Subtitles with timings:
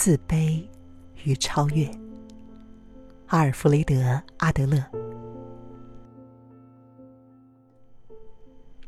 [0.00, 0.64] 自卑
[1.24, 1.84] 与超越。
[3.26, 3.96] 阿尔弗雷德·
[4.36, 4.80] 阿德勒。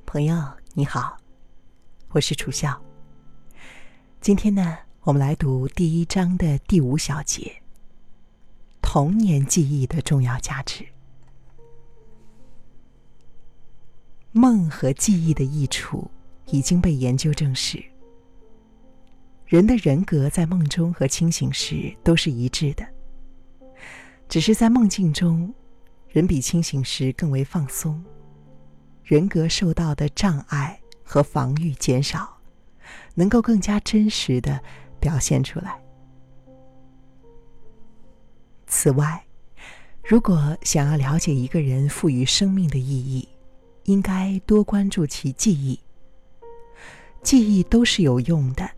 [0.06, 0.40] 朋友
[0.72, 1.16] 你好，
[2.10, 2.81] 我是楚笑。
[4.21, 7.60] 今天呢，我们来读第一章的第五小节：
[8.81, 10.86] 童年记忆的重要价值。
[14.31, 16.08] 梦和记忆的益处
[16.46, 17.89] 已经被研究证实。
[19.50, 22.86] 人的人格在梦中和清醒时都是一致的，
[24.28, 25.52] 只是在梦境中，
[26.09, 28.00] 人比清醒时更为放松，
[29.02, 32.38] 人格受到的障碍和防御减少，
[33.16, 34.62] 能够更加真实的
[35.00, 35.82] 表现出来。
[38.68, 39.20] 此外，
[40.04, 43.28] 如果想要了解一个人赋予生命的意义，
[43.87, 45.76] 应该多关注其记忆。
[47.20, 48.70] 记忆都是有用的。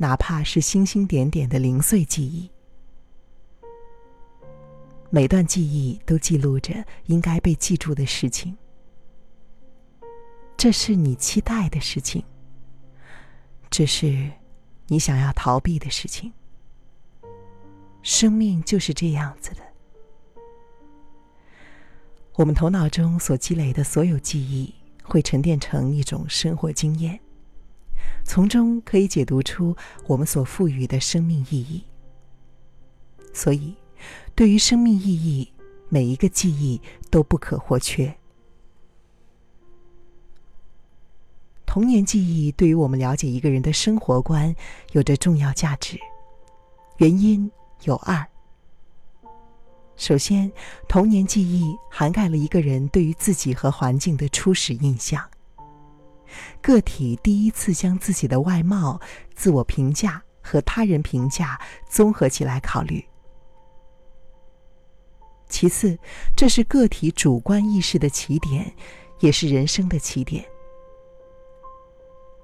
[0.00, 2.48] 哪怕是星星点点的零碎记忆，
[5.10, 6.72] 每段记忆都记录着
[7.06, 8.56] 应该被记住的事情。
[10.56, 12.24] 这是你期待的事情，
[13.68, 14.30] 这是
[14.86, 16.32] 你想要逃避的事情。
[18.02, 19.62] 生命就是这样子的。
[22.34, 27.18] 我们头脑中所积累的所有记忆，会沉淀成一种生活经验。
[28.24, 31.82] 从中可以解读出我们所赋予的生命意义。
[33.32, 33.74] 所以，
[34.34, 35.52] 对于生命意义，
[35.88, 38.14] 每一个记忆都不可或缺。
[41.64, 44.54] 童年记忆对于我们了解一个人的生活观
[44.92, 45.98] 有着重要价值。
[46.96, 47.50] 原因
[47.84, 48.26] 有二：
[49.96, 50.50] 首先，
[50.88, 55.22] 童年记忆涵盖了一个人对于自己和环境的初始印象。
[56.60, 59.00] 个体第一次将自己的外貌、
[59.34, 63.04] 自我评价和他人评价综合起来考虑。
[65.48, 65.98] 其次，
[66.36, 68.74] 这是个体主观意识的起点，
[69.20, 70.44] 也是人生的起点。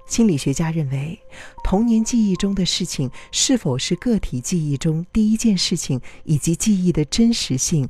[0.07, 1.19] 心理学家认为，
[1.63, 7.89] 童年记忆中的事情是否是个体记忆中第一件事情，以及记忆的真实性，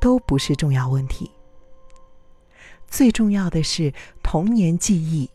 [0.00, 1.30] 都不是重要问题。
[2.86, 5.30] 最重要的是童年记忆。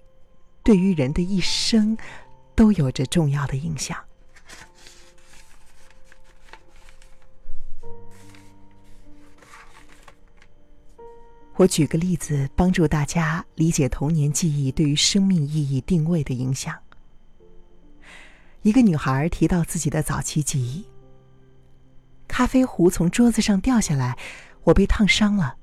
[0.69, 1.97] 对于人的一生，
[2.53, 3.97] 都有着重要的影响。
[11.55, 16.77] 我举个例子，帮助大家理解童年记忆对于生命意义定位的影响。
[18.61, 20.85] 一个女孩提到自己的早期记忆：
[22.27, 24.15] 咖啡壶从桌子上掉下来，
[24.65, 25.55] 我被烫伤了。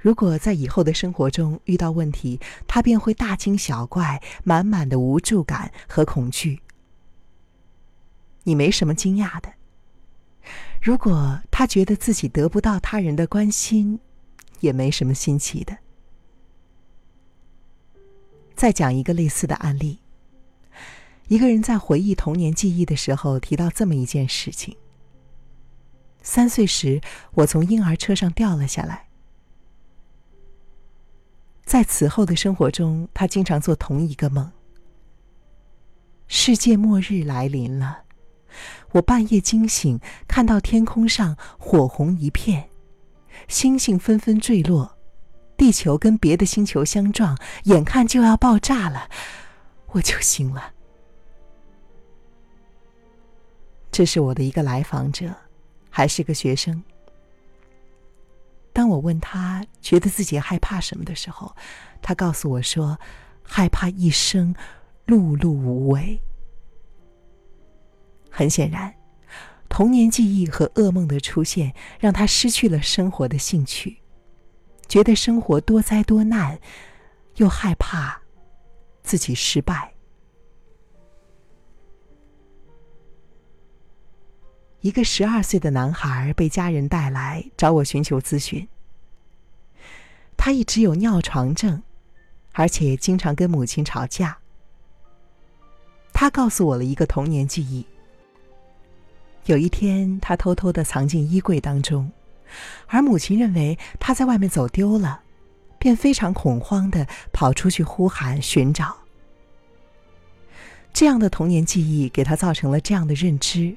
[0.00, 6.60] 如果在以后的生活中遇到问题，他便会大惊小怪，满满的无助感和恐惧。
[8.44, 9.52] 你没什么惊讶的。
[10.80, 14.00] 如果他觉得自己得不到他人的关心，
[14.60, 15.76] 也没什么新奇的。
[18.56, 19.98] 再讲一个类似的案例：
[21.28, 24.74] 一个人在回忆童年记忆的时候，提到这么一件事情。
[26.22, 29.09] 三岁时，我从婴儿车上掉了下来。
[31.64, 34.50] 在此后的生活中，他经常做同一个梦。
[36.26, 38.04] 世界末日来临了，
[38.92, 42.70] 我半夜惊醒，看到天空上火红一片，
[43.48, 44.96] 星星纷纷坠落，
[45.56, 49.08] 地球跟别的星球相撞，眼看就要爆炸了，
[49.88, 50.72] 我就醒了。
[53.90, 55.34] 这是我的一个来访者，
[55.88, 56.82] 还是个学生。
[58.80, 61.54] 当我问他觉得自己害怕什么的时候，
[62.00, 62.98] 他告诉我说
[63.44, 64.54] ：“害怕一生
[65.06, 66.18] 碌碌无为。”
[68.32, 68.94] 很显然，
[69.68, 73.98] 童年记忆和噩梦的出现让他失去了生活的兴趣，
[74.88, 76.58] 觉得生活多灾多难，
[77.36, 78.22] 又害怕
[79.02, 79.92] 自己失败。
[84.82, 88.66] 一个十二岁的男孩被家人带来找我寻求咨询。
[90.36, 91.82] 他一直有尿床症，
[92.52, 94.38] 而且经常跟母亲吵架。
[96.14, 97.84] 他告诉我了一个童年记忆：
[99.44, 102.10] 有一天，他偷偷的藏进衣柜当中，
[102.86, 105.20] 而母亲认为他在外面走丢了，
[105.78, 108.96] 便非常恐慌的跑出去呼喊寻找。
[110.92, 113.76] 这样的童年记忆给他造成了这样的认知。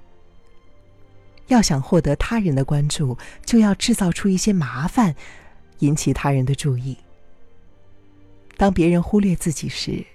[1.48, 5.16] 要想获得他人的关注，就要制造出一些麻烦，
[5.80, 6.98] 引起他人的注意。
[8.56, 10.06] 当别人忽略自己时，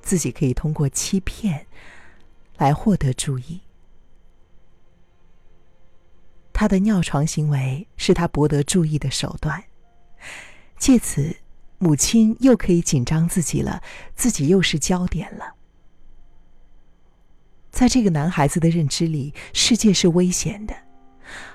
[0.00, 1.66] 自己可以通过欺骗
[2.56, 3.60] 来获得注意。
[6.52, 9.62] 他的尿床行为是他博得注意的手段，
[10.78, 11.36] 借此，
[11.78, 13.82] 母亲又可以紧张自己了，
[14.14, 15.54] 自己又是焦点了。
[17.72, 20.76] 在这个男孩子的认知里，世界是危险的，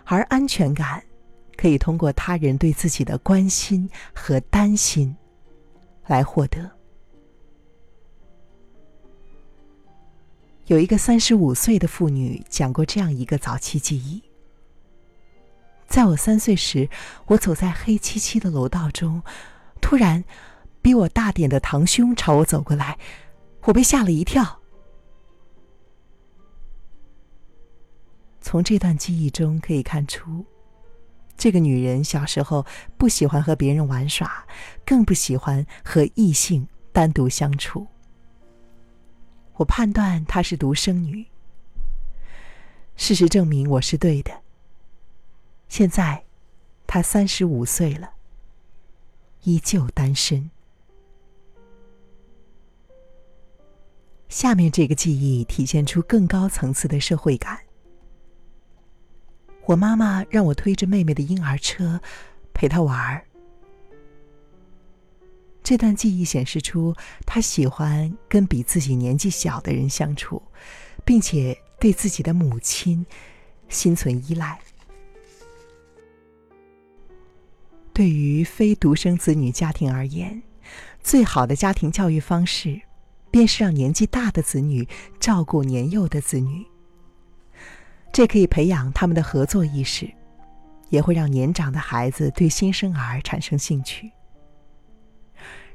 [0.03, 1.03] 而安全感
[1.55, 5.15] 可以通过他人对自己的关心和担心
[6.07, 6.71] 来获得。
[10.65, 14.21] 有一个三十五岁的妇女讲过这样一个早期记忆：
[15.87, 16.89] 在我三岁时，
[17.27, 19.21] 我走在黑漆漆的楼道中，
[19.79, 20.25] 突然，
[20.81, 22.97] 比我大点的堂兄朝我走过来，
[23.65, 24.59] 我被吓了一跳。
[28.47, 30.45] 从这段记忆中可以看出，
[31.35, 32.65] 这个女人小时候
[32.97, 34.47] 不喜欢和别人玩耍，
[34.85, 37.85] 更不喜欢和异性单独相处。
[39.55, 41.25] 我判断她是独生女。
[42.95, 44.31] 事实证明我是对的。
[45.67, 46.23] 现在，
[46.87, 48.11] 她三十五岁了，
[49.43, 50.49] 依旧单身。
[54.29, 57.66] 下面这个记忆体现出更高层次的社会感。
[59.67, 61.99] 我妈妈让我推着妹妹的婴儿车，
[62.53, 63.21] 陪她玩儿。
[65.61, 70.41] 这段记忆显示出，他喜欢跟比自己年纪小的人相处，
[71.03, 73.05] 并且对自己的母亲
[73.67, 74.57] 心存依赖。
[77.91, 80.41] 对于非独生子女家庭而言，
[81.03, 82.79] 最好的家庭教育方式，
[83.29, 84.87] 便是让年纪大的子女
[85.19, 86.65] 照顾年幼的子女。
[88.17, 90.11] 这可以培养他们的合作意识，
[90.89, 94.11] 也会让年长的孩子对新生儿产生兴趣。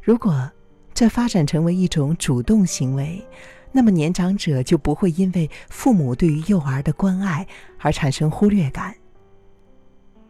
[0.01, 0.51] 如果
[0.93, 3.25] 这发展成为一种主动行为，
[3.71, 7.47] 那么年长者就不会因为父母对于幼儿的关爱
[7.79, 8.93] 而产生忽略感，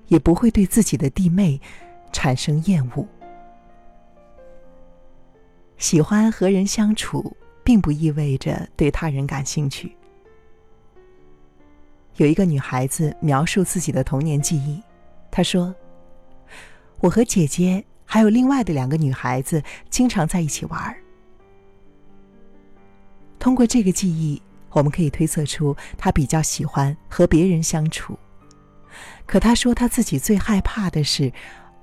[0.09, 1.59] 也不会对自己的弟妹
[2.13, 3.09] 产生厌恶。
[5.79, 9.97] 喜欢和人相处，并不意味着对他人感兴趣。
[12.17, 14.83] 有一个女孩子描述自己的童年记忆，
[15.31, 15.75] 她说
[17.01, 20.95] ：“我和姐姐。”还有另外的两个女孩子经常在一起玩。
[23.39, 24.43] 通过这个记忆，
[24.73, 28.19] 我们可以推测出她比较喜欢和别人相处。
[29.25, 31.33] 可她说她自己最害怕的是，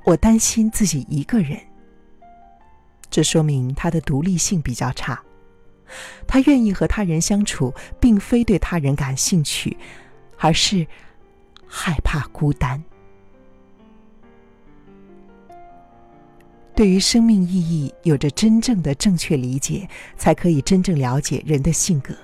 [0.03, 1.59] 我担心自己一个人。
[3.09, 5.19] 这说明她的独立性比较差。
[6.27, 9.75] 她愿意和他人相处，并非对他人感兴趣，
[10.39, 10.87] 而是
[11.67, 12.81] 害怕孤单。
[16.73, 19.87] 对于生命意义有着真正的正确理解，
[20.17, 22.15] 才可以真正了解人的性格。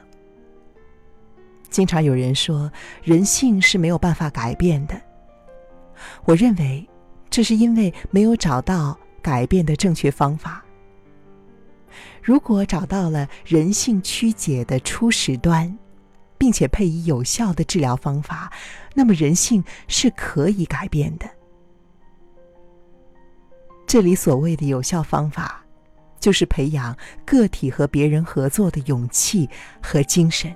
[1.69, 2.71] 经常有人说
[3.03, 5.00] 人性是没有办法改变的，
[6.23, 6.88] 我认为
[7.29, 10.63] 这是因为没有找到改变的正确方法。
[12.23, 15.77] 如果找到了人性曲解的初始端，
[16.37, 18.51] 并且配以有效的治疗方法，
[18.93, 21.29] 那么人性是可以改变的。
[23.87, 25.63] 这里所谓的有效方法，
[26.19, 29.50] 就是培养个体和别人合作的勇气
[29.81, 30.53] 和精神。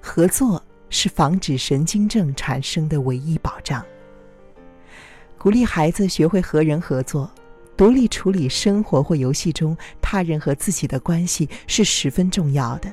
[0.00, 3.84] 合作是防止神经症产生的唯一保障。
[5.38, 7.30] 鼓励孩子学会和人合作，
[7.76, 12.92] 独立处理生活或游戏中他人和自己的关系是十分重要的。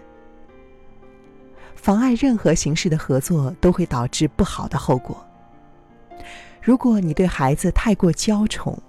[1.75, 5.25] 妨碍任何形式的合作，都会导致不好的后果。
[6.61, 8.79] 如果你对孩子太过娇宠，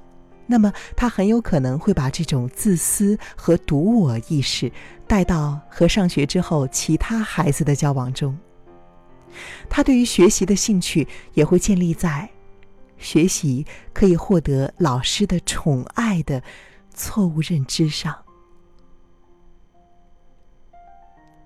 [0.46, 4.70] 那么他很有可能会把这种自私和独我意识
[5.06, 8.36] 带到和上学之后其他孩子的交往中。
[9.70, 12.28] 他对于学习的兴趣也会建立在
[13.02, 16.42] 学习可以获得老师的宠爱的
[16.94, 18.16] 错误认知上。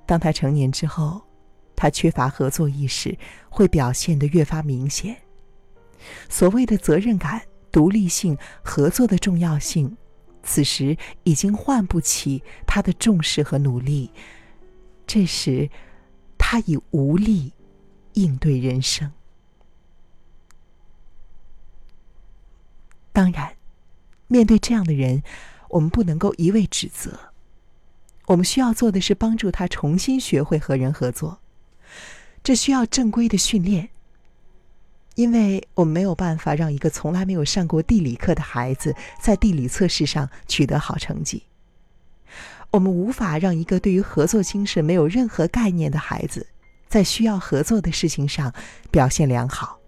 [0.06, 1.20] 当他成年之后，
[1.74, 5.16] 他缺乏合作意识会表现得越发明显。
[6.28, 9.96] 所谓的责任感、独立性、合作的重要性，
[10.44, 14.10] 此时已经唤不起他的重视和努力。
[15.06, 15.68] 这时，
[16.38, 17.52] 他已无力
[18.12, 19.10] 应对人生。
[23.16, 23.56] 当然，
[24.26, 25.22] 面对这样的人，
[25.70, 27.18] 我们不能够一味指责。
[28.26, 31.38] 我们需要做的是帮助他重新学会和人合作，
[32.44, 33.88] 这需要正规的训练。
[35.14, 41.44] 因为我们没有办法让一个从来没有上过地理课的孩子在地理测试上取得好成绩，
[42.70, 46.46] 我们无法让一个对于合作精神没有任何概念的孩子，
[46.86, 48.52] 在需要合作的事情上
[48.90, 49.80] 表现良好。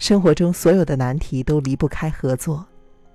[0.00, 2.66] 生活中所有的难题都离不开合作，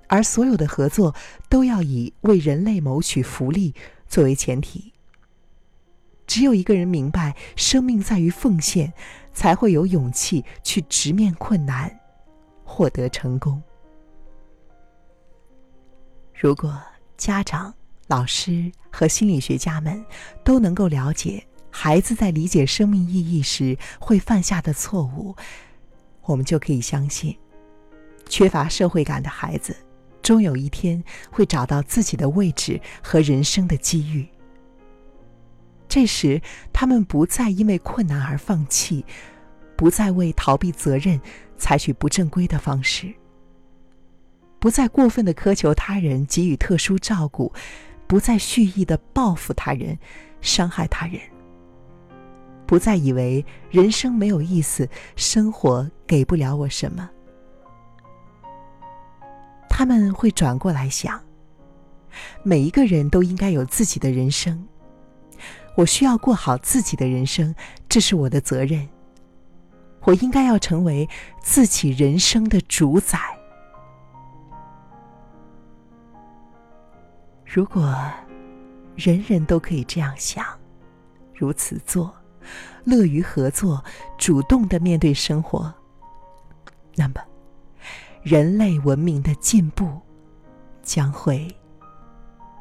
[0.08, 1.14] 而所有的合作
[1.50, 3.74] 都要以为人类谋取福利
[4.08, 4.94] 作为前提。
[6.28, 8.94] 只有一个人明白生命在于奉献，
[9.34, 11.92] 才会有勇气去直面困难，
[12.64, 13.62] 获得成功。
[16.36, 16.80] 如果
[17.18, 17.74] 家长、
[18.08, 20.06] 老师和心理学家们
[20.44, 25.36] 都能够了解孩子在理解生命意义时会犯下的错误，
[26.26, 27.38] 我们就可以相信，
[28.28, 29.76] 缺乏社会感的孩子，
[30.22, 34.28] 终有一天会找到自己的位置和人生的机遇。
[35.88, 36.42] 这时，
[36.74, 39.06] 他们不再因为困难而放弃，
[39.76, 41.22] 不再为逃避责任
[41.58, 43.14] 采取不正规的方式，
[44.60, 47.54] 不再过分的苛求他人给予特殊照顾，
[48.08, 49.98] 不再蓄意的报复他人、
[50.42, 51.22] 伤害他人，
[52.66, 57.10] 不再以为人生没有意思，生活给不了我什么。
[59.70, 61.22] 他们会转过来想：
[62.44, 64.68] 每一个人都应该有自己的人生。
[65.76, 67.54] 我需要过好自己的人生，
[67.90, 68.88] 这是我的责任。
[70.04, 71.10] 我应该要成为
[71.42, 73.20] 自己人生的主宰。
[77.44, 77.94] 如果
[78.96, 80.46] 人人都可以这样想，
[81.34, 82.14] 如此做，
[82.84, 83.84] 乐于合作，
[84.18, 85.74] 主动的面对生活，
[86.96, 87.16] 那么
[88.22, 90.02] 人类文明的进步
[90.82, 91.48] 将会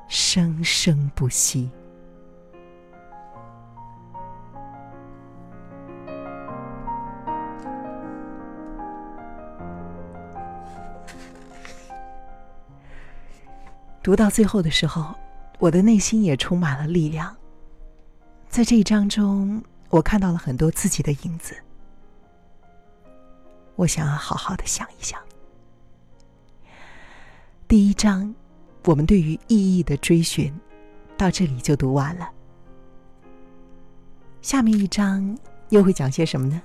[0.09, 1.71] 生生不息。
[14.03, 15.15] 读到最后的时候，
[15.59, 17.35] 我的内心也充满了力量。
[18.51, 21.57] 在这一章中，我看到了很多自己的影子。
[23.77, 25.23] 我想要好好的想一想。
[27.69, 28.35] 第一章，
[28.87, 30.53] 我们对于意义的追寻，
[31.17, 32.29] 到这里就读完了。
[34.43, 36.61] 下面一章又会讲些什么呢？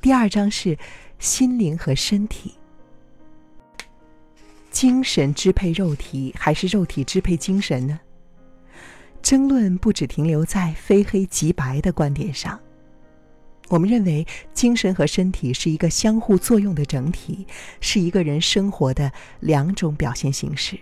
[0.00, 0.78] 第二章是
[1.18, 2.54] 心灵和身体。
[4.70, 7.98] 精神支配肉体，还是肉体支配精神呢？
[9.24, 12.60] 争论不只停留在非黑即白的观点上。
[13.68, 17.46] 我们认为，精神和身体是一个相互作用的整体，
[17.80, 20.78] 是一个人生活的两种表现形式。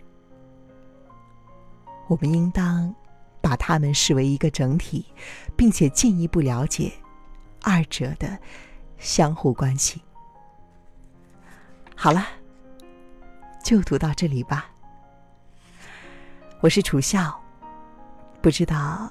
[2.08, 2.92] 我们应当
[3.40, 5.06] 把它们视为一个整体，
[5.56, 6.92] 并且进一步了解
[7.62, 8.36] 二者的
[8.98, 10.02] 相互关系。
[11.94, 12.26] 好了。
[13.62, 14.68] 就读到这里吧。
[16.60, 17.40] 我是楚笑，
[18.42, 19.08] 不知道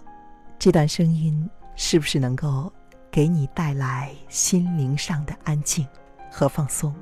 [0.59, 2.71] 这段声音是不是能够
[3.09, 5.87] 给你带来心灵上的安静
[6.29, 6.93] 和放松。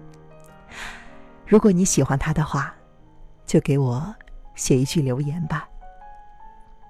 [1.48, 2.72] 如果你喜欢它的话，
[3.48, 4.16] 就给我
[4.54, 5.68] 写一句留言吧，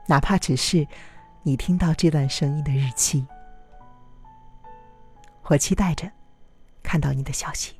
[0.08, 0.86] 哪怕只是
[1.41, 3.25] 你听到这段声音的日期。
[5.43, 6.12] 我期待着
[6.84, 7.78] 看到你的消息。